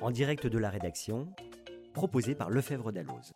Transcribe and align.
En 0.00 0.12
direct 0.12 0.46
de 0.46 0.58
la 0.58 0.70
rédaction, 0.70 1.26
proposé 1.92 2.36
par 2.36 2.50
Lefebvre 2.50 2.92
Dalloz. 2.92 3.32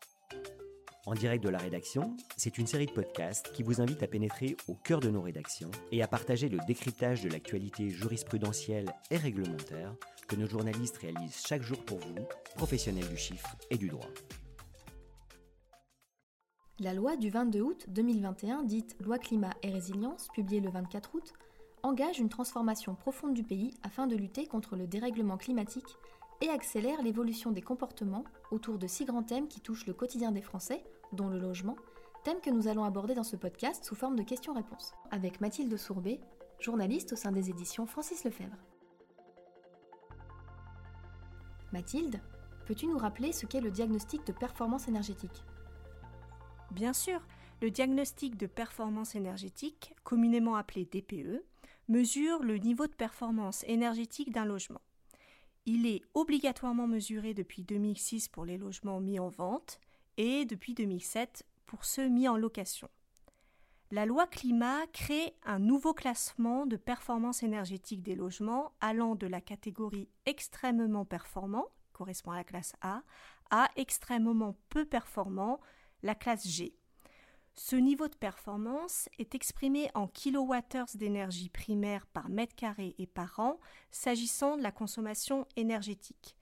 En 1.07 1.15
direct 1.15 1.43
de 1.43 1.49
la 1.49 1.59
rédaction, 1.59 2.17
c'est 2.37 2.57
une 2.57 2.69
série 2.69 2.87
de 2.87 2.93
podcasts 2.93 3.51
qui 3.53 3.65
vous 3.65 3.81
invite 3.81 4.05
à 4.05 4.07
pénétrer 4.07 4.57
au 4.69 4.75
cœur 4.75 5.01
de 5.01 5.11
nos 5.11 5.23
rédactions 5.23 5.73
et 5.91 6.05
à 6.05 6.07
partager 6.07 6.49
le 6.49 6.59
décryptage 6.65 7.23
de 7.23 7.31
l'actualité 7.31 7.91
jurisprudentielle 7.91 8.95
et 9.11 9.17
réglementaire 9.17 9.97
que 10.29 10.37
nos 10.37 10.47
journalistes 10.47 10.99
réalisent 10.99 11.43
chaque 11.45 11.63
jour 11.63 11.85
pour 11.85 11.99
vous, 11.99 12.15
professionnels 12.55 13.09
du 13.09 13.17
chiffre 13.17 13.57
et 13.71 13.77
du 13.77 13.89
droit. 13.89 14.11
La 16.79 16.95
loi 16.95 17.17
du 17.17 17.31
22 17.31 17.61
août 17.61 17.87
2021, 17.89 18.63
dite 18.63 18.95
Loi 19.01 19.19
climat 19.19 19.55
et 19.65 19.71
résilience, 19.71 20.29
publiée 20.33 20.61
le 20.61 20.71
24 20.71 21.17
août, 21.17 21.33
engage 21.83 22.21
une 22.21 22.29
transformation 22.29 22.95
profonde 22.95 23.35
du 23.35 23.43
pays 23.43 23.75
afin 23.83 24.07
de 24.07 24.15
lutter 24.15 24.47
contre 24.47 24.77
le 24.77 24.87
dérèglement 24.87 25.37
climatique 25.37 25.97
et 26.43 26.51
accélère 26.51 27.01
l'évolution 27.03 27.53
des 27.53 27.63
comportements 27.63 28.25
autour 28.51 28.77
de 28.77 28.89
six 28.89 29.05
grands 29.05 29.23
thèmes 29.23 29.47
qui 29.47 29.61
touchent 29.61 29.87
le 29.87 29.95
quotidien 29.95 30.33
des 30.33 30.43
Français, 30.43 30.85
dont 31.13 31.29
le 31.29 31.39
logement, 31.39 31.77
thème 32.25 32.41
que 32.41 32.51
nous 32.51 32.67
allons 32.67 32.85
aborder 32.85 33.15
dans 33.15 33.23
ce 33.23 33.37
podcast 33.37 33.85
sous 33.85 33.95
forme 33.95 34.17
de 34.17 34.25
questions-réponses, 34.25 34.93
avec 35.13 35.41
Mathilde 35.41 35.77
Sourbet, 35.77 36.21
journaliste 36.59 37.13
au 37.13 37.17
sein 37.17 37.31
des 37.31 37.49
éditions 37.49 37.87
Francis 37.87 38.25
Lefebvre. 38.25 38.57
Mathilde, 41.73 42.21
peux-tu 42.67 42.89
nous 42.89 42.99
rappeler 42.99 43.33
ce 43.33 43.47
qu'est 43.47 43.61
le 43.61 43.71
diagnostic 43.71 44.27
de 44.27 44.33
performance 44.33 44.89
énergétique? 44.89 45.45
Bien 46.73 46.93
sûr, 46.93 47.21
le 47.61 47.71
diagnostic 47.71 48.37
de 48.37 48.47
performance 48.47 49.15
énergétique, 49.15 49.95
communément 50.03 50.57
appelé 50.57 50.87
DPE, 50.87 51.45
mesure 51.89 52.43
le 52.43 52.57
niveau 52.57 52.89
de 52.89 52.93
performance 52.93 53.63
énergétique 53.69 54.33
d'un 54.33 54.45
logement. 54.45 54.81
Il 55.65 55.87
est 55.87 56.03
obligatoirement 56.15 56.89
mesuré 56.89 57.35
depuis 57.35 57.63
2006 57.63 58.29
pour 58.29 58.45
les 58.45 58.59
logements 58.59 59.01
mis 59.01 59.21
en 59.21 59.29
vente 59.29 59.79
et 60.17 60.45
depuis 60.45 60.75
2007 60.75 61.45
pour 61.67 61.85
ceux 61.85 62.09
mis 62.09 62.27
en 62.29 62.37
location. 62.37 62.89
La 63.93 64.07
loi 64.07 64.27
climat 64.27 64.87
crée 64.93 65.35
un 65.45 65.59
nouveau 65.59 65.95
classement 65.95 66.67
de 66.67 66.77
performance 66.77 67.43
énergétique 67.43 68.03
des 68.03 68.15
logements 68.15 68.73
allant 68.81 69.15
de 69.15 69.27
la 69.27 69.41
catégorie 69.41 70.09
extrêmement 70.27 71.05
performant, 71.05 71.67
correspond 71.93 72.33
à 72.33 72.37
la 72.37 72.45
classe 72.45 72.75
A, 72.81 73.03
à 73.51 73.69
extrêmement 73.77 74.57
peu 74.71 74.85
performant, 74.85 75.61
la 76.03 76.15
classe 76.15 76.49
G. 76.49 76.75
Ce 77.55 77.77
niveau 77.77 78.09
de 78.09 78.17
performance 78.17 79.09
est 79.19 79.35
exprimé 79.35 79.91
en 79.95 80.07
kilowattheures 80.07 80.87
d'énergie 80.95 81.51
primaire 81.51 82.07
par 82.07 82.29
mètre 82.31 82.57
carré 82.57 82.95
et 82.99 83.07
par 83.07 83.39
an 83.41 83.61
s'agissant 83.91 84.57
de 84.57 84.63
la 84.63 84.73
consommation 84.73 85.47
énergétique 85.57 86.37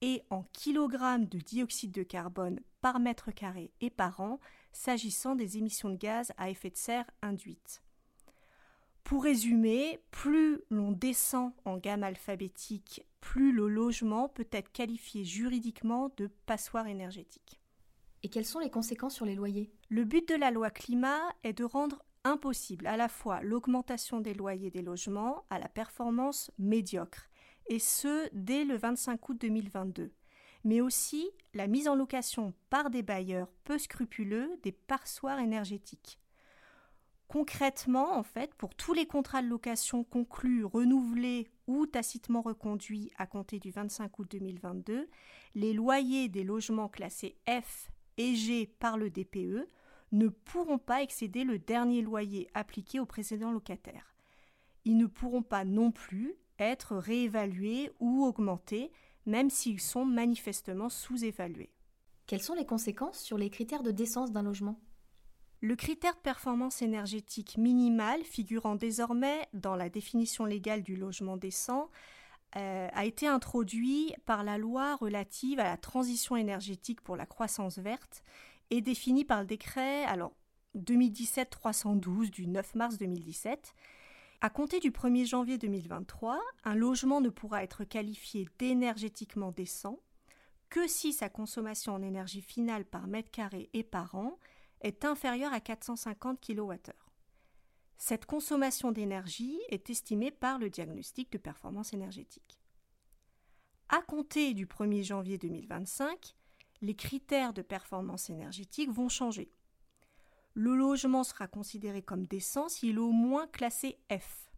et 0.00 0.22
en 0.30 0.42
kilogrammes 0.52 1.26
de 1.26 1.38
dioxyde 1.38 1.92
de 1.92 2.02
carbone 2.02 2.60
par 2.80 3.00
mètre 3.00 3.32
carré 3.32 3.70
et 3.80 3.90
par 3.90 4.20
an 4.20 4.40
s'agissant 4.72 5.34
des 5.34 5.58
émissions 5.58 5.90
de 5.90 5.96
gaz 5.96 6.32
à 6.36 6.50
effet 6.50 6.70
de 6.70 6.76
serre 6.76 7.10
induites. 7.22 7.82
Pour 9.04 9.22
résumer, 9.22 10.00
plus 10.10 10.60
l'on 10.70 10.90
descend 10.90 11.52
en 11.64 11.76
gamme 11.76 12.02
alphabétique, 12.02 13.06
plus 13.20 13.52
le 13.52 13.68
logement 13.68 14.28
peut 14.28 14.48
être 14.50 14.72
qualifié 14.72 15.24
juridiquement 15.24 16.10
de 16.16 16.26
passoire 16.46 16.88
énergétique. 16.88 17.60
Et 18.22 18.28
quelles 18.28 18.44
sont 18.44 18.58
les 18.58 18.70
conséquences 18.70 19.14
sur 19.14 19.26
les 19.26 19.34
loyers? 19.34 19.70
Le 19.88 20.04
but 20.04 20.28
de 20.28 20.34
la 20.34 20.50
loi 20.50 20.70
climat 20.70 21.20
est 21.42 21.52
de 21.52 21.64
rendre 21.64 22.02
impossible 22.24 22.86
à 22.86 22.96
la 22.96 23.08
fois 23.08 23.40
l'augmentation 23.42 24.20
des 24.20 24.34
loyers 24.34 24.70
des 24.70 24.82
logements 24.82 25.44
à 25.48 25.58
la 25.58 25.68
performance 25.68 26.50
médiocre, 26.58 27.28
et 27.68 27.78
ce 27.78 28.28
dès 28.32 28.64
le 28.64 28.76
25 28.76 29.28
août 29.28 29.40
2022, 29.40 30.12
mais 30.64 30.80
aussi 30.80 31.30
la 31.54 31.68
mise 31.68 31.88
en 31.88 31.94
location 31.94 32.52
par 32.68 32.90
des 32.90 33.02
bailleurs 33.02 33.48
peu 33.64 33.78
scrupuleux 33.78 34.58
des 34.62 34.72
passoires 34.72 35.38
énergétiques. 35.38 36.18
Concrètement, 37.28 38.16
en 38.16 38.22
fait, 38.22 38.54
pour 38.54 38.74
tous 38.74 38.92
les 38.92 39.06
contrats 39.06 39.42
de 39.42 39.48
location 39.48 40.04
conclus, 40.04 40.64
renouvelés 40.64 41.48
ou 41.66 41.86
tacitement 41.86 42.40
reconduits 42.40 43.10
à 43.18 43.26
compter 43.26 43.58
du 43.58 43.70
25 43.70 44.18
août 44.18 44.28
2022, 44.30 45.08
les 45.56 45.72
loyers 45.72 46.28
des 46.28 46.44
logements 46.44 46.88
classés 46.88 47.36
F 47.48 47.90
égés 48.16 48.66
par 48.78 48.96
le 48.96 49.10
DPE 49.10 49.68
ne 50.12 50.28
pourront 50.28 50.78
pas 50.78 51.02
excéder 51.02 51.44
le 51.44 51.58
dernier 51.58 52.02
loyer 52.02 52.48
appliqué 52.54 53.00
au 53.00 53.06
précédent 53.06 53.52
locataire. 53.52 54.14
Ils 54.84 54.96
ne 54.96 55.06
pourront 55.06 55.42
pas 55.42 55.64
non 55.64 55.90
plus 55.90 56.34
être 56.58 56.96
réévalués 56.96 57.90
ou 58.00 58.24
augmentés, 58.24 58.92
même 59.26 59.50
s'ils 59.50 59.80
sont 59.80 60.04
manifestement 60.04 60.88
sous-évalués. 60.88 61.72
Quelles 62.26 62.42
sont 62.42 62.54
les 62.54 62.66
conséquences 62.66 63.18
sur 63.18 63.38
les 63.38 63.50
critères 63.50 63.82
de 63.82 63.90
décence 63.90 64.32
d'un 64.32 64.42
logement? 64.42 64.80
Le 65.60 65.74
critère 65.74 66.14
de 66.14 66.20
performance 66.20 66.82
énergétique 66.82 67.56
minimale, 67.56 68.22
figurant 68.24 68.76
désormais 68.76 69.48
dans 69.52 69.74
la 69.74 69.88
définition 69.88 70.44
légale 70.44 70.82
du 70.82 70.96
logement 70.96 71.36
décent, 71.36 71.90
euh, 72.56 72.88
a 72.92 73.04
été 73.04 73.26
introduit 73.26 74.14
par 74.24 74.44
la 74.44 74.56
loi 74.56 74.96
relative 74.96 75.58
à 75.60 75.64
la 75.64 75.76
transition 75.76 76.36
énergétique 76.36 77.00
pour 77.00 77.16
la 77.16 77.26
croissance 77.26 77.78
verte 77.78 78.22
et 78.70 78.80
défini 78.80 79.24
par 79.24 79.40
le 79.40 79.46
décret 79.46 80.04
alors 80.04 80.32
2017-312 80.76 82.30
du 82.30 82.46
9 82.46 82.74
mars 82.74 82.98
2017. 82.98 83.74
À 84.40 84.50
compter 84.50 84.80
du 84.80 84.90
1er 84.90 85.26
janvier 85.26 85.58
2023, 85.58 86.40
un 86.64 86.74
logement 86.74 87.20
ne 87.20 87.30
pourra 87.30 87.62
être 87.62 87.84
qualifié 87.84 88.46
d'énergétiquement 88.58 89.50
décent 89.50 89.98
que 90.68 90.86
si 90.86 91.12
sa 91.12 91.28
consommation 91.28 91.94
en 91.94 92.02
énergie 92.02 92.42
finale 92.42 92.84
par 92.84 93.06
mètre 93.06 93.30
carré 93.30 93.70
et 93.72 93.82
par 93.82 94.14
an 94.14 94.38
est 94.82 95.04
inférieure 95.04 95.52
à 95.52 95.60
450 95.60 96.40
kWh. 96.40 97.05
Cette 97.98 98.26
consommation 98.26 98.92
d'énergie 98.92 99.58
est 99.68 99.90
estimée 99.90 100.30
par 100.30 100.58
le 100.58 100.70
diagnostic 100.70 101.32
de 101.32 101.38
performance 101.38 101.92
énergétique. 101.92 102.58
À 103.88 104.02
compter 104.02 104.52
du 104.52 104.66
1er 104.66 105.02
janvier 105.02 105.38
2025, 105.38 106.34
les 106.82 106.94
critères 106.94 107.52
de 107.52 107.62
performance 107.62 108.30
énergétique 108.30 108.90
vont 108.90 109.08
changer. 109.08 109.50
Le 110.54 110.74
logement 110.74 111.24
sera 111.24 111.46
considéré 111.46 112.02
comme 112.02 112.26
décent 112.26 112.68
s'il 112.68 112.96
est 112.96 112.98
au 112.98 113.12
moins 113.12 113.46
classé 113.46 113.98
F. 114.10 114.50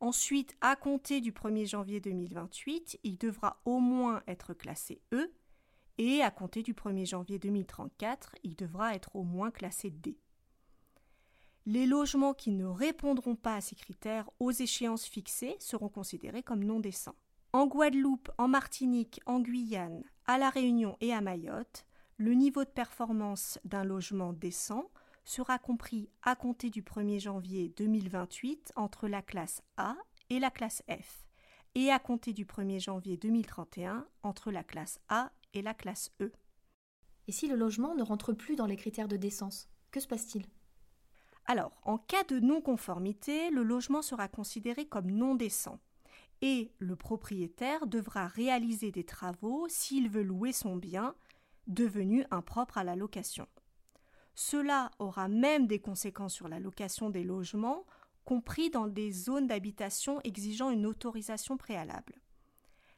Ensuite, 0.00 0.56
à 0.60 0.76
compter 0.76 1.20
du 1.20 1.32
1er 1.32 1.66
janvier 1.66 2.00
2028, 2.00 3.00
il 3.04 3.18
devra 3.18 3.60
au 3.64 3.80
moins 3.80 4.22
être 4.26 4.54
classé 4.54 5.02
E 5.12 5.30
et 5.98 6.22
à 6.22 6.30
compter 6.30 6.62
du 6.62 6.72
1er 6.72 7.04
janvier 7.04 7.38
2034, 7.38 8.34
il 8.42 8.56
devra 8.56 8.94
être 8.94 9.14
au 9.14 9.22
moins 9.22 9.50
classé 9.50 9.90
D. 9.90 10.16
Les 11.66 11.86
logements 11.86 12.34
qui 12.34 12.50
ne 12.50 12.64
répondront 12.64 13.36
pas 13.36 13.56
à 13.56 13.60
ces 13.60 13.76
critères 13.76 14.30
aux 14.40 14.50
échéances 14.50 15.04
fixées 15.04 15.56
seront 15.60 15.88
considérés 15.88 16.42
comme 16.42 16.64
non 16.64 16.80
décents. 16.80 17.16
En 17.52 17.66
Guadeloupe, 17.66 18.30
en 18.38 18.48
Martinique, 18.48 19.20
en 19.26 19.40
Guyane, 19.40 20.04
à 20.26 20.38
La 20.38 20.50
Réunion 20.50 20.96
et 21.00 21.12
à 21.12 21.20
Mayotte, 21.20 21.84
le 22.16 22.34
niveau 22.34 22.64
de 22.64 22.70
performance 22.70 23.58
d'un 23.64 23.84
logement 23.84 24.32
décent 24.32 24.90
sera 25.24 25.58
compris 25.58 26.08
à 26.22 26.36
compter 26.36 26.70
du 26.70 26.82
1er 26.82 27.20
janvier 27.20 27.72
2028 27.76 28.72
entre 28.76 29.08
la 29.08 29.22
classe 29.22 29.62
A 29.76 29.96
et 30.28 30.38
la 30.38 30.50
classe 30.50 30.82
F, 30.88 31.26
et 31.74 31.90
à 31.90 31.98
compter 31.98 32.32
du 32.32 32.44
1er 32.44 32.80
janvier 32.80 33.16
2031 33.16 34.06
entre 34.22 34.50
la 34.50 34.64
classe 34.64 35.00
A 35.08 35.32
et 35.54 35.62
la 35.62 35.74
classe 35.74 36.12
E. 36.20 36.32
Et 37.26 37.32
si 37.32 37.48
le 37.48 37.56
logement 37.56 37.94
ne 37.94 38.02
rentre 38.02 38.32
plus 38.32 38.56
dans 38.56 38.66
les 38.66 38.76
critères 38.76 39.08
de 39.08 39.16
décence, 39.16 39.68
que 39.90 40.00
se 40.00 40.08
passe-t-il? 40.08 40.46
Alors, 41.50 41.72
en 41.82 41.98
cas 41.98 42.22
de 42.22 42.38
non-conformité, 42.38 43.50
le 43.50 43.64
logement 43.64 44.02
sera 44.02 44.28
considéré 44.28 44.86
comme 44.86 45.10
non 45.10 45.34
décent 45.34 45.80
et 46.42 46.70
le 46.78 46.94
propriétaire 46.94 47.88
devra 47.88 48.28
réaliser 48.28 48.92
des 48.92 49.02
travaux 49.02 49.66
s'il 49.68 50.08
veut 50.08 50.22
louer 50.22 50.52
son 50.52 50.76
bien 50.76 51.16
devenu 51.66 52.24
impropre 52.30 52.78
à 52.78 52.84
la 52.84 52.94
location. 52.94 53.48
Cela 54.36 54.92
aura 55.00 55.26
même 55.26 55.66
des 55.66 55.80
conséquences 55.80 56.34
sur 56.34 56.46
la 56.46 56.60
location 56.60 57.10
des 57.10 57.24
logements, 57.24 57.84
compris 58.24 58.70
dans 58.70 58.86
des 58.86 59.10
zones 59.10 59.48
d'habitation 59.48 60.20
exigeant 60.22 60.70
une 60.70 60.86
autorisation 60.86 61.56
préalable. 61.56 62.20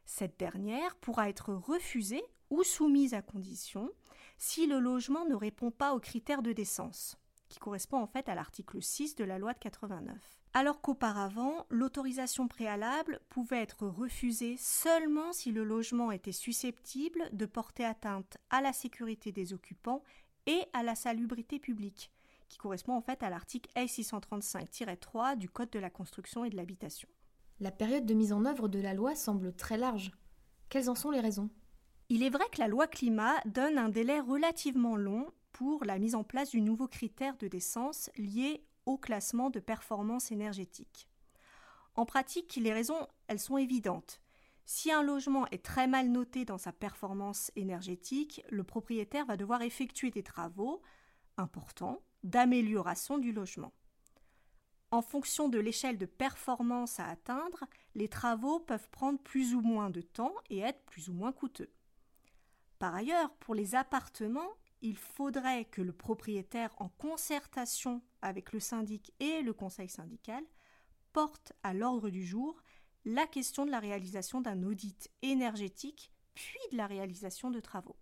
Cette 0.05 0.39
dernière 0.39 0.95
pourra 0.97 1.31
être 1.31 1.55
refusée 1.55 2.23
ou 2.51 2.65
soumise 2.65 3.15
à 3.15 3.23
condition 3.23 3.89
si 4.37 4.67
le 4.67 4.79
logement 4.79 5.25
ne 5.25 5.37
répond 5.37 5.71
pas 5.71 5.95
aux 5.95 6.01
critères 6.01 6.43
de 6.43 6.53
décence 6.53 7.17
correspond 7.63 7.99
en 7.99 8.07
fait 8.07 8.29
à 8.29 8.35
l'article 8.35 8.83
6 8.83 9.15
de 9.15 9.25
la 9.25 9.39
loi 9.39 9.55
de 9.55 9.59
89. 9.61 10.17
Alors 10.53 10.83
qu'auparavant, 10.83 11.65
l'autorisation 11.71 12.49
préalable 12.49 13.21
pouvait 13.31 13.63
être 13.63 13.87
refusée 13.87 14.57
seulement 14.59 15.33
si 15.33 15.53
le 15.53 15.65
logement 15.65 16.11
était 16.11 16.33
susceptible 16.33 17.31
de 17.33 17.47
porter 17.47 17.85
atteinte 17.85 18.37
à 18.51 18.61
la 18.61 18.73
sécurité 18.73 19.33
des 19.33 19.55
occupants 19.55 20.03
et 20.47 20.61
à 20.73 20.83
la 20.83 20.97
salubrité 20.97 21.61
publique, 21.61 22.11
qui 22.49 22.59
correspond 22.59 22.95
en 22.95 23.01
fait 23.01 23.23
à 23.23 23.31
l'article 23.31 23.71
L635-3 23.77 25.39
du 25.39 25.49
Code 25.49 25.71
de 25.71 25.79
la 25.79 25.89
construction 25.89 26.45
et 26.45 26.51
de 26.51 26.57
l'habitation. 26.57 27.09
La 27.61 27.71
période 27.71 28.07
de 28.07 28.15
mise 28.15 28.33
en 28.33 28.45
œuvre 28.45 28.67
de 28.67 28.81
la 28.81 28.93
loi 28.93 29.15
semble 29.15 29.55
très 29.55 29.79
large. 29.79 30.11
Quelles 30.69 30.91
en 30.91 30.97
sont 30.97 31.13
les 31.13 31.21
raisons? 31.21 31.49
Il 32.09 32.25
est 32.25 32.31
vrai 32.31 32.45
que 32.53 32.59
la 32.59 32.69
loi 32.69 32.89
climat 32.89 33.41
donne 33.47 33.79
un 33.79 33.89
délai 33.89 34.19
relativement 34.19 34.97
long 34.97 35.33
pour 35.63 35.85
la 35.85 36.01
mise 36.01 36.17
en 36.17 36.25
place 36.25 36.51
du 36.51 36.61
nouveau 36.61 36.89
critère 36.89 37.37
de 37.37 37.47
décence 37.47 38.11
lié 38.17 38.65
au 38.85 38.99
classement 38.99 39.49
de 39.49 39.61
performance 39.61 40.33
énergétique. 40.33 41.09
En 41.95 42.05
pratique, 42.05 42.57
les 42.57 42.73
raisons, 42.73 43.07
elles 43.29 43.39
sont 43.39 43.59
évidentes. 43.59 44.21
Si 44.65 44.91
un 44.91 45.05
logement 45.05 45.47
est 45.53 45.65
très 45.65 45.87
mal 45.87 46.09
noté 46.09 46.45
dans 46.45 46.59
sa 46.59 46.73
performance 46.73 47.53
énergétique, 47.55 48.43
le 48.51 48.65
propriétaire 48.65 49.25
va 49.25 49.37
devoir 49.37 49.63
effectuer 49.63 50.11
des 50.11 50.25
travaux 50.25 50.83
importants 51.37 52.03
d'amélioration 52.25 53.19
du 53.19 53.33
logement. 53.33 53.73
En 54.91 55.01
fonction 55.01 55.49
de 55.49 55.61
l'échelle 55.61 55.97
de 55.97 56.07
performance 56.07 56.99
à 56.99 57.07
atteindre, 57.07 57.65
les 57.95 58.09
travaux 58.09 58.59
peuvent 58.59 58.91
prendre 58.91 59.21
plus 59.21 59.55
ou 59.55 59.61
moins 59.61 59.91
de 59.91 60.01
temps 60.01 60.35
et 60.51 60.59
être 60.59 60.83
plus 60.87 61.09
ou 61.09 61.13
moins 61.13 61.33
coûteux. 61.33 61.71
Par 62.81 62.97
ailleurs, 62.97 63.31
pour 63.35 63.55
les 63.55 63.77
appartements, 63.77 64.57
il 64.83 64.97
faudrait 64.97 65.65
que 65.65 65.81
le 65.81 65.93
propriétaire, 65.93 66.75
en 66.79 66.89
concertation 66.89 68.03
avec 68.21 68.53
le 68.53 68.61
syndic 68.61 69.15
et 69.21 69.41
le 69.43 69.53
conseil 69.53 69.89
syndical, 69.89 70.45
porte 71.13 71.53
à 71.63 71.73
l'ordre 71.73 72.11
du 72.11 72.25
jour 72.25 72.63
la 73.05 73.27
question 73.27 73.65
de 73.65 73.71
la 73.71 73.81
réalisation 73.81 74.41
d'un 74.41 74.63
audit 74.63 75.11
énergétique, 75.23 76.13
puis 76.35 76.59
de 76.73 76.77
la 76.77 76.87
réalisation 76.87 77.51
de 77.51 77.61
travaux. 77.61 77.97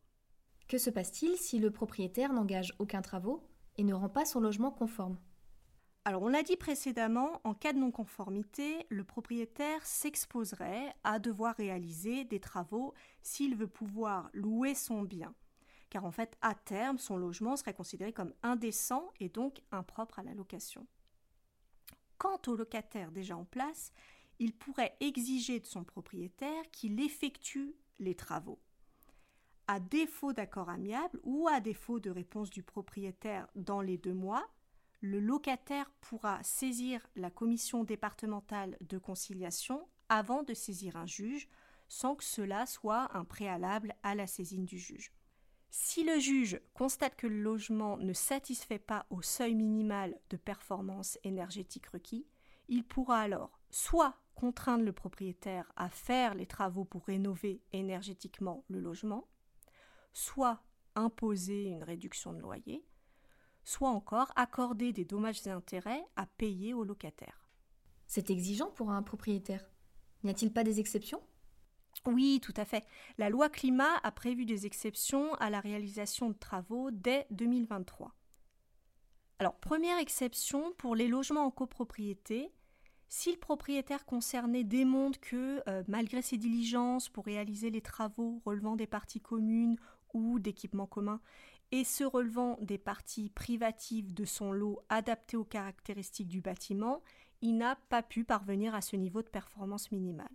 Que 0.69 0.79
se 0.79 0.91
passe-t-il 0.91 1.37
si 1.37 1.59
le 1.59 1.71
propriétaire 1.71 2.33
n'engage 2.33 2.75
aucun 2.79 3.03
travaux 3.03 3.43
et 3.77 3.85
ne 3.85 3.95
rend 3.95 4.09
pas 4.09 4.25
son 4.25 4.41
logement 4.41 4.71
conforme? 4.71 5.19
Alors, 6.05 6.23
on 6.23 6.29
l'a 6.29 6.43
dit 6.43 6.57
précédemment, 6.57 7.41
en 7.45 7.53
cas 7.55 7.75
de 7.75 7.79
non-conformité, 7.79 8.87
le 8.89 9.05
propriétaire 9.05 9.85
s'exposerait 9.85 10.95
à 11.05 11.19
devoir 11.19 11.57
réaliser 11.57 12.25
des 12.25 12.41
travaux 12.41 12.95
s'il 13.21 13.55
veut 13.55 13.67
pouvoir 13.67 14.31
louer 14.33 14.75
son 14.75 15.03
bien. 15.03 15.35
Car 15.91 16.05
en 16.05 16.13
fait, 16.13 16.39
à 16.41 16.55
terme, 16.55 16.99
son 16.99 17.17
logement 17.17 17.57
serait 17.57 17.75
considéré 17.75 18.13
comme 18.13 18.33
indécent 18.43 19.11
et 19.19 19.29
donc 19.29 19.61
impropre 19.73 20.21
à 20.21 20.23
la 20.23 20.35
location. 20.35 20.87
Quant 22.17 22.41
au 22.47 22.55
locataire 22.55 23.11
déjà 23.11 23.37
en 23.37 23.45
place, 23.45 23.93
il 24.39 24.55
pourrait 24.55 24.97
exiger 25.01 25.61
de 25.61 25.67
son 25.67 25.85
propriétaire 25.85 26.71
qu'il 26.71 27.01
effectue 27.01 27.75
les 27.99 28.15
travaux. 28.15 28.61
À 29.67 29.81
défaut 29.81 30.33
d'accord 30.33 30.69
amiable 30.69 31.21
ou 31.23 31.49
à 31.49 31.61
défaut 31.61 32.01
de 32.01 32.11
réponse 32.11 32.51
du 32.51 32.63
propriétaire 32.63 33.47
dans 33.55 33.81
les 33.81 33.99
deux 33.99 34.15
mois, 34.15 34.49
le 35.01 35.21
locataire 35.21 35.91
pourra 36.01 36.43
saisir 36.43 37.07
la 37.17 37.31
commission 37.31 37.85
départementale 37.85 38.77
de 38.81 38.99
conciliation 38.99 39.87
avant 40.09 40.43
de 40.43 40.55
saisir 40.55 40.97
un 40.97 41.07
juge, 41.07 41.49
sans 41.89 42.15
que 42.15 42.25
cela 42.25 42.67
soit 42.67 43.17
un 43.17 43.25
préalable 43.25 43.95
à 44.03 44.15
la 44.15 44.27
saisine 44.27 44.65
du 44.65 44.79
juge. 44.79 45.13
Si 45.71 46.03
le 46.03 46.19
juge 46.19 46.61
constate 46.75 47.15
que 47.17 47.29
le 47.29 47.41
logement 47.41 47.97
ne 47.97 48.13
satisfait 48.13 48.81
pas 48.81 49.07
au 49.11 49.23
seuil 49.23 49.55
minimal 49.55 50.19
de 50.29 50.37
performance 50.37 51.19
énergétique 51.23 51.87
requis, 51.87 52.27
il 52.69 52.85
pourra 52.85 53.21
alors 53.21 53.61
soit 53.71 54.17
contraindre 54.35 54.85
le 54.85 54.93
propriétaire 54.93 55.71
à 55.77 55.89
faire 55.89 56.35
les 56.35 56.47
travaux 56.47 56.85
pour 56.85 57.05
rénover 57.05 57.63
énergétiquement 57.73 58.65
le 58.69 58.81
logement, 58.81 59.29
soit 60.13 60.61
imposer 60.97 61.65
une 61.65 61.85
réduction 61.85 62.33
de 62.33 62.41
loyer, 62.41 62.85
soit 63.65 63.91
encore 63.91 64.33
accorder 64.35 64.93
des 64.93 65.05
dommages 65.05 65.47
et 65.47 65.51
intérêts 65.51 66.05
à 66.17 66.27
payer 66.27 66.75
au 66.75 66.83
locataire. 66.83 67.47
C'est 68.07 68.31
exigeant 68.31 68.71
pour 68.71 68.91
un 68.91 69.05
propriétaire. 69.05 69.65
N'y 70.25 70.31
a-t-il 70.31 70.53
pas 70.53 70.65
des 70.65 70.81
exceptions? 70.81 71.23
Oui, 72.07 72.41
tout 72.43 72.55
à 72.57 72.65
fait. 72.65 72.85
La 73.19 73.29
loi 73.29 73.49
climat 73.49 73.97
a 74.03 74.11
prévu 74.11 74.47
des 74.47 74.67
exceptions 74.67 75.35
à 75.35 75.51
la 75.51 75.61
réalisation 75.61 76.31
de 76.31 76.35
travaux 76.35 76.91
dès 76.91 77.27
2023. 77.31 78.15
Alors, 79.39 79.55
première 79.57 79.99
exception 79.99 80.73
pour 80.79 80.95
les 80.95 81.09
logements 81.09 81.45
en 81.45 81.51
copropriété, 81.51 82.53
si 83.09 83.33
le 83.33 83.39
propriétaire 83.39 84.07
concerné 84.07 84.65
démontre 84.65 85.21
que, 85.21 85.63
euh, 85.69 85.83
malgré 85.89 86.23
ses 86.23 86.37
diligences 86.37 87.09
pour 87.09 87.25
réaliser 87.25 87.71
les 87.71 87.81
travaux 87.81 88.41
relevant 88.45 88.77
des 88.77 88.87
parties 88.87 89.21
communes 89.21 89.77
ou 90.15 90.39
d'équipements 90.39 90.87
communs, 90.87 91.21
et 91.73 91.85
se 91.85 92.05
relevant 92.05 92.57
des 92.61 92.79
parties 92.79 93.31
privatives 93.31 94.13
de 94.13 94.25
son 94.25 94.53
lot 94.53 94.81
adaptées 94.89 95.37
aux 95.37 95.45
caractéristiques 95.45 96.29
du 96.29 96.41
bâtiment, 96.41 97.03
il 97.43 97.57
n'a 97.57 97.77
pas 97.89 98.03
pu 98.03 98.25
parvenir 98.25 98.75
à 98.75 98.81
ce 98.81 98.97
niveau 98.97 99.23
de 99.23 99.29
performance 99.29 99.91
minimale. 99.93 100.29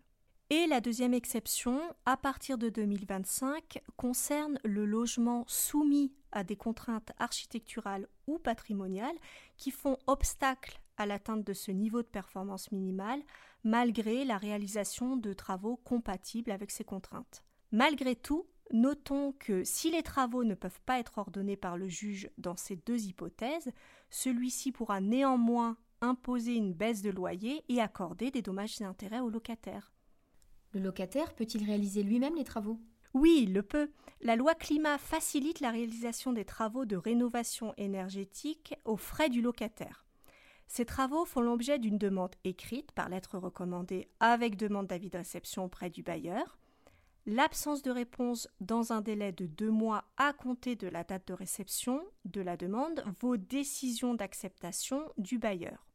Et 0.57 0.68
la 0.68 0.80
deuxième 0.80 1.13
exception, 1.13 1.81
à 2.06 2.16
partir 2.16 2.57
de 2.57 2.69
2025, 2.69 3.84
concerne 3.98 4.57
le 4.63 4.86
logement 4.86 5.44
soumis 5.48 6.13
à 6.31 6.46
des 6.46 6.56
contraintes 6.56 7.12
architecturales 7.18 8.07
ou 8.25 8.40
patrimoniales 8.40 9.18
qui 9.57 9.69
font 9.69 9.98
obstacle 10.07 10.80
à 10.96 11.06
l'atteinte 11.06 11.44
de 11.44 11.52
ce 11.52 11.72
niveau 11.72 12.04
de 12.04 12.07
performance 12.07 12.72
minimale 12.72 13.22
malgré 13.66 14.24
la 14.24 14.38
réalisation 14.38 15.18
de 15.18 15.34
travaux 15.34 15.75
compatibles 15.75 16.52
avec 16.52 16.72
ces 16.72 16.86
contraintes. 16.86 17.44
Malgré 17.74 18.16
tout, 18.16 18.48
notons 18.72 19.34
que 19.38 19.66
si 19.66 19.92
les 19.92 20.04
travaux 20.04 20.46
ne 20.46 20.56
peuvent 20.56 20.81
pas 20.86 21.00
être 21.00 21.18
ordonnés 21.18 21.57
par 21.57 21.75
le 21.75 21.90
juge 21.90 22.30
dans 22.38 22.56
ces 22.56 22.78
deux 22.78 23.07
hypothèses, 23.07 23.74
celui-ci 24.10 24.72
pourra 24.72 25.02
néanmoins 25.02 25.75
imposer 26.00 26.56
une 26.56 26.74
baisse 26.74 27.02
de 27.02 27.10
loyer 27.10 27.66
et 27.68 27.81
accorder 27.81 28.31
des 28.31 28.42
dommages 28.42 28.80
et 28.80 28.86
intérêts 28.86 29.19
au 29.19 29.30
locataire. 29.30 29.92
Le 30.75 30.81
locataire 30.81 31.33
peut-il 31.33 31.63
réaliser 31.63 32.04
lui-même 32.04 32.36
les 32.36 32.44
travaux? 32.44 32.77
Oui, 33.13 33.39
il 33.44 33.54
le 33.54 33.63
peut. 33.63 33.89
La 34.19 34.36
loi 34.36 34.56
climat 34.56 34.98
facilite 34.98 35.62
la 35.62 35.72
réalisation 35.72 36.33
des 36.33 36.44
travaux 36.44 36.83
de 36.83 36.98
rénovation 36.98 37.74
énergétique 37.77 38.75
aux 38.83 38.98
frais 38.98 39.30
du 39.30 39.42
locataire. 39.42 40.06
Ces 40.68 40.83
travaux 40.83 41.24
font 41.24 41.39
l'objet 41.39 41.80
d'une 41.80 41.98
demande 41.98 42.36
écrite 42.44 42.92
par 42.92 43.07
lettre 43.07 43.38
recommandée 43.38 44.10
avec 44.19 44.57
demande 44.57 44.88
d'avis 44.88 45.10
de 45.10 45.18
réception 45.18 45.63
auprès 45.63 45.89
du 45.89 46.04
bailleur. 46.04 46.57
L'absence 47.25 47.81
de 47.81 47.92
réponse 47.92 48.50
dans 48.60 48.92
un 48.92 49.00
délai 49.00 49.31
de 49.31 49.45
deux 49.45 49.71
mois 49.71 50.04
à 50.18 50.33
compter 50.33 50.75
de 50.75 50.89
la 50.89 51.06
date 51.06 51.30
de 51.30 51.33
réception 51.33 52.04
de 52.25 52.42
la 52.42 52.57
demande 52.57 53.01
vaut 53.21 53.38
décision 53.38 54.13
d'acceptation 54.13 55.10
du 55.18 55.39
bailleur. 55.39 55.88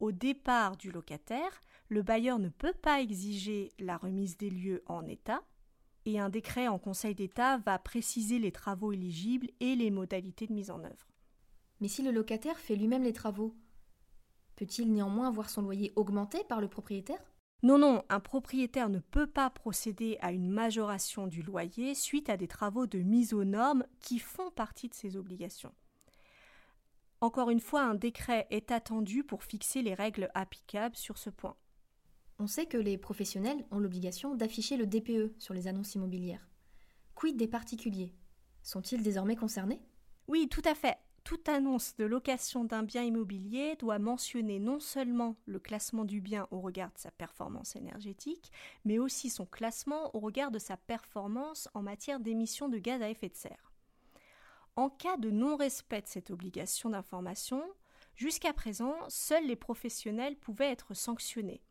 Au 0.00 0.10
départ 0.10 0.78
du 0.78 0.90
locataire, 0.90 1.60
le 1.94 2.02
bailleur 2.02 2.38
ne 2.38 2.50
peut 2.50 2.74
pas 2.74 3.00
exiger 3.00 3.72
la 3.78 3.96
remise 3.96 4.36
des 4.36 4.50
lieux 4.50 4.82
en 4.86 5.06
état, 5.06 5.42
et 6.04 6.20
un 6.20 6.28
décret 6.28 6.68
en 6.68 6.78
Conseil 6.78 7.14
d'État 7.14 7.56
va 7.58 7.78
préciser 7.78 8.38
les 8.38 8.52
travaux 8.52 8.92
éligibles 8.92 9.48
et 9.60 9.74
les 9.74 9.90
modalités 9.90 10.46
de 10.46 10.52
mise 10.52 10.70
en 10.70 10.84
œuvre. 10.84 11.08
Mais 11.80 11.88
si 11.88 12.02
le 12.02 12.10
locataire 12.10 12.58
fait 12.58 12.76
lui-même 12.76 13.04
les 13.04 13.12
travaux, 13.14 13.54
Peut-il 14.56 14.92
néanmoins 14.92 15.30
voir 15.30 15.50
son 15.50 15.62
loyer 15.62 15.92
augmenté 15.96 16.44
par 16.44 16.60
le 16.60 16.68
propriétaire? 16.68 17.18
Non, 17.62 17.78
non, 17.78 18.04
un 18.08 18.20
propriétaire 18.20 18.88
ne 18.88 18.98
peut 18.98 19.26
pas 19.26 19.50
procéder 19.50 20.18
à 20.20 20.32
une 20.32 20.50
majoration 20.50 21.26
du 21.26 21.42
loyer 21.42 21.94
suite 21.94 22.28
à 22.28 22.36
des 22.36 22.46
travaux 22.46 22.86
de 22.86 22.98
mise 22.98 23.32
aux 23.32 23.44
normes 23.44 23.84
qui 24.00 24.18
font 24.18 24.50
partie 24.50 24.88
de 24.88 24.94
ses 24.94 25.16
obligations. 25.16 25.74
Encore 27.20 27.48
une 27.48 27.60
fois, 27.60 27.82
un 27.82 27.94
décret 27.94 28.46
est 28.50 28.70
attendu 28.70 29.24
pour 29.24 29.42
fixer 29.44 29.82
les 29.82 29.94
règles 29.94 30.30
applicables 30.34 30.96
sur 30.96 31.16
ce 31.16 31.30
point. 31.30 31.56
On 32.44 32.46
sait 32.46 32.66
que 32.66 32.76
les 32.76 32.98
professionnels 32.98 33.64
ont 33.70 33.78
l'obligation 33.78 34.34
d'afficher 34.34 34.76
le 34.76 34.86
DPE 34.86 35.32
sur 35.38 35.54
les 35.54 35.66
annonces 35.66 35.94
immobilières. 35.94 36.46
Quid 37.14 37.38
des 37.38 37.48
particuliers? 37.48 38.12
Sont-ils 38.62 39.02
désormais 39.02 39.34
concernés? 39.34 39.80
Oui, 40.28 40.46
tout 40.50 40.60
à 40.66 40.74
fait 40.74 40.98
toute 41.24 41.48
annonce 41.48 41.96
de 41.96 42.04
location 42.04 42.64
d'un 42.64 42.82
bien 42.82 43.02
immobilier 43.02 43.76
doit 43.76 43.98
mentionner 43.98 44.58
non 44.58 44.78
seulement 44.78 45.36
le 45.46 45.58
classement 45.58 46.04
du 46.04 46.20
bien 46.20 46.46
au 46.50 46.60
regard 46.60 46.92
de 46.92 46.98
sa 46.98 47.10
performance 47.10 47.76
énergétique, 47.76 48.52
mais 48.84 48.98
aussi 48.98 49.30
son 49.30 49.46
classement 49.46 50.14
au 50.14 50.20
regard 50.20 50.50
de 50.50 50.58
sa 50.58 50.76
performance 50.76 51.70
en 51.72 51.80
matière 51.80 52.20
d'émissions 52.20 52.68
de 52.68 52.76
gaz 52.76 53.00
à 53.00 53.08
effet 53.08 53.30
de 53.30 53.36
serre. 53.36 53.72
En 54.76 54.90
cas 54.90 55.16
de 55.16 55.30
non-respect 55.30 56.02
de 56.02 56.08
cette 56.08 56.30
obligation 56.30 56.90
d'information, 56.90 57.62
jusqu'à 58.14 58.52
présent, 58.52 58.96
seuls 59.08 59.46
les 59.46 59.56
professionnels 59.56 60.36
pouvaient 60.36 60.70
être 60.70 60.92
sanctionnés. 60.92 61.62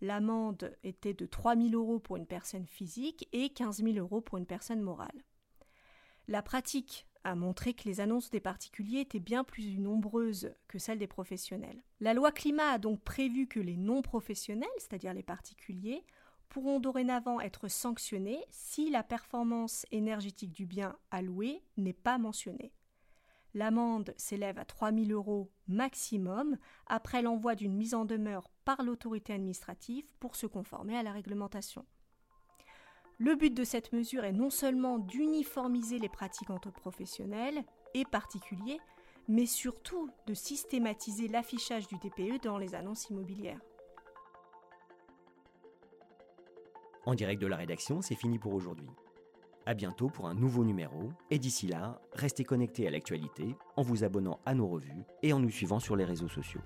L'amende 0.00 0.76
était 0.84 1.14
de 1.14 1.26
3 1.26 1.56
000 1.56 1.70
euros 1.72 1.98
pour 1.98 2.16
une 2.16 2.26
personne 2.26 2.66
physique 2.66 3.28
et 3.32 3.50
15 3.50 3.82
000 3.82 3.98
euros 3.98 4.20
pour 4.20 4.38
une 4.38 4.46
personne 4.46 4.80
morale. 4.80 5.24
La 6.28 6.42
pratique 6.42 7.06
a 7.24 7.34
montré 7.34 7.74
que 7.74 7.84
les 7.84 8.00
annonces 8.00 8.30
des 8.30 8.40
particuliers 8.40 9.00
étaient 9.00 9.18
bien 9.18 9.44
plus 9.44 9.78
nombreuses 9.78 10.54
que 10.68 10.78
celles 10.78 10.98
des 10.98 11.06
professionnels. 11.06 11.82
La 12.00 12.14
loi 12.14 12.32
climat 12.32 12.70
a 12.70 12.78
donc 12.78 13.00
prévu 13.02 13.46
que 13.46 13.60
les 13.60 13.76
non 13.76 14.02
professionnels, 14.02 14.68
c'est-à-dire 14.78 15.14
les 15.14 15.22
particuliers, 15.22 16.04
pourront 16.48 16.80
dorénavant 16.80 17.40
être 17.40 17.68
sanctionnés 17.68 18.42
si 18.50 18.90
la 18.90 19.02
performance 19.02 19.84
énergétique 19.90 20.52
du 20.52 20.66
bien 20.66 20.96
alloué 21.10 21.62
n'est 21.76 21.92
pas 21.92 22.18
mentionnée. 22.18 22.72
L'amende 23.58 24.14
s'élève 24.16 24.56
à 24.60 24.64
3 24.64 24.92
000 24.92 25.10
euros 25.10 25.50
maximum 25.66 26.58
après 26.86 27.22
l'envoi 27.22 27.56
d'une 27.56 27.74
mise 27.74 27.92
en 27.92 28.04
demeure 28.04 28.52
par 28.64 28.84
l'autorité 28.84 29.32
administrative 29.32 30.04
pour 30.20 30.36
se 30.36 30.46
conformer 30.46 30.96
à 30.96 31.02
la 31.02 31.10
réglementation. 31.10 31.84
Le 33.18 33.34
but 33.34 33.52
de 33.52 33.64
cette 33.64 33.92
mesure 33.92 34.24
est 34.24 34.32
non 34.32 34.50
seulement 34.50 35.00
d'uniformiser 35.00 35.98
les 35.98 36.08
pratiques 36.08 36.50
entre 36.50 36.70
professionnels 36.70 37.64
et 37.94 38.04
particuliers, 38.04 38.78
mais 39.26 39.46
surtout 39.46 40.08
de 40.28 40.34
systématiser 40.34 41.26
l'affichage 41.26 41.88
du 41.88 41.96
DPE 41.96 42.40
dans 42.40 42.58
les 42.58 42.76
annonces 42.76 43.10
immobilières. 43.10 43.60
En 47.06 47.16
direct 47.16 47.42
de 47.42 47.48
la 47.48 47.56
rédaction, 47.56 48.02
c'est 48.02 48.14
fini 48.14 48.38
pour 48.38 48.54
aujourd'hui. 48.54 48.86
À 49.68 49.74
bientôt 49.74 50.08
pour 50.08 50.28
un 50.28 50.34
nouveau 50.34 50.64
numéro, 50.64 51.10
et 51.30 51.38
d'ici 51.38 51.66
là, 51.66 52.00
restez 52.14 52.42
connectés 52.42 52.88
à 52.88 52.90
l'actualité 52.90 53.54
en 53.76 53.82
vous 53.82 54.02
abonnant 54.02 54.40
à 54.46 54.54
nos 54.54 54.66
revues 54.66 55.04
et 55.22 55.34
en 55.34 55.40
nous 55.40 55.50
suivant 55.50 55.78
sur 55.78 55.94
les 55.94 56.06
réseaux 56.06 56.26
sociaux. 56.26 56.62